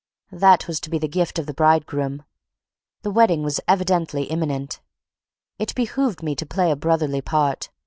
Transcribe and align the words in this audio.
That 0.31 0.67
was 0.67 0.79
to 0.79 0.89
be 0.89 0.97
the 0.97 1.07
gift 1.07 1.37
of 1.37 1.45
the 1.45 1.53
bridegroom. 1.53 2.23
The 3.03 3.11
wedding 3.11 3.43
was 3.43 3.59
evidently 3.67 4.23
imminent. 4.23 4.81
It 5.59 5.75
behooved 5.75 6.23
me 6.23 6.33
to 6.37 6.45
play 6.47 6.71
a 6.71 6.75
brotherly 6.75 7.21
part. 7.21 7.69